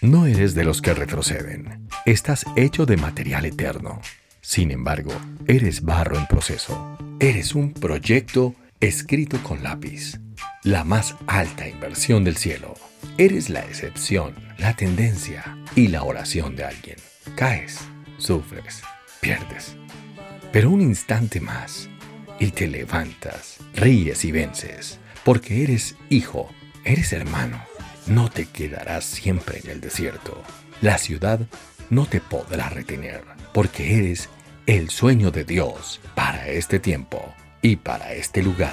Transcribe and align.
No 0.00 0.26
eres 0.26 0.54
de 0.54 0.64
los 0.64 0.80
que 0.80 0.94
retroceden. 0.94 1.88
Estás 2.04 2.44
hecho 2.54 2.86
de 2.86 2.96
material 2.96 3.44
eterno. 3.44 4.00
Sin 4.40 4.70
embargo, 4.70 5.12
eres 5.48 5.82
barro 5.82 6.16
en 6.16 6.26
proceso. 6.26 6.96
Eres 7.18 7.54
un 7.54 7.72
proyecto 7.72 8.54
escrito 8.78 9.42
con 9.42 9.62
lápiz. 9.62 10.20
La 10.62 10.84
más 10.84 11.16
alta 11.26 11.68
inversión 11.68 12.22
del 12.22 12.36
cielo. 12.36 12.74
Eres 13.18 13.50
la 13.50 13.60
excepción, 13.60 14.34
la 14.58 14.74
tendencia 14.74 15.58
y 15.74 15.88
la 15.88 16.04
oración 16.04 16.54
de 16.54 16.64
alguien. 16.64 16.96
Caes, 17.34 17.80
sufres, 18.18 18.82
pierdes. 19.20 19.76
Pero 20.52 20.70
un 20.70 20.80
instante 20.80 21.40
más 21.40 21.88
y 22.38 22.50
te 22.52 22.68
levantas, 22.68 23.58
ríes 23.74 24.24
y 24.24 24.32
vences, 24.32 25.00
porque 25.24 25.64
eres 25.64 25.96
hijo, 26.10 26.48
eres 26.84 27.12
hermano. 27.12 27.60
No 28.06 28.30
te 28.30 28.46
quedarás 28.46 29.04
siempre 29.04 29.60
en 29.64 29.70
el 29.70 29.80
desierto. 29.80 30.40
La 30.80 30.96
ciudad 30.98 31.40
no 31.90 32.06
te 32.06 32.20
podrá 32.20 32.68
retener, 32.68 33.24
porque 33.52 33.98
eres 33.98 34.28
el 34.66 34.90
sueño 34.90 35.32
de 35.32 35.44
Dios 35.44 36.00
para 36.14 36.48
este 36.48 36.78
tiempo 36.78 37.34
y 37.62 37.76
para 37.76 38.12
este 38.12 38.42
lugar. 38.42 38.72